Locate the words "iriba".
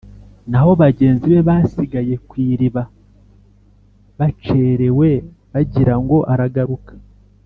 2.51-2.83